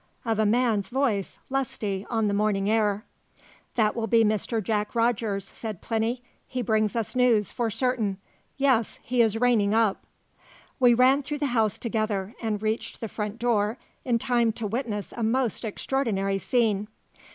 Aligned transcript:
of 0.25 0.39
a 0.39 0.47
man's 0.47 0.89
voice, 0.89 1.37
lusty 1.51 2.07
on 2.09 2.25
the 2.27 2.33
morning 2.33 2.67
air. 2.67 3.05
"That 3.75 3.95
will 3.95 4.07
be 4.07 4.23
Mr. 4.23 4.59
Jack 4.63 4.95
Rogers," 4.95 5.45
said 5.53 5.79
Plinny. 5.81 6.23
"He 6.47 6.63
brings 6.63 6.95
us 6.95 7.15
news, 7.15 7.51
for 7.51 7.69
certain! 7.69 8.17
Yes; 8.57 8.97
he 9.03 9.21
is 9.21 9.37
reining 9.39 9.75
up." 9.75 10.03
We 10.79 10.95
ran 10.95 11.21
through 11.21 11.37
the 11.37 11.45
house 11.53 11.77
together, 11.77 12.33
and 12.41 12.63
reached 12.63 12.99
the 12.99 13.07
front 13.07 13.37
door 13.37 13.77
in 14.03 14.17
time 14.17 14.51
to 14.53 14.65
witness 14.65 15.13
a 15.15 15.21
most 15.21 15.63
extraordinary 15.63 16.39
scene. 16.39 16.87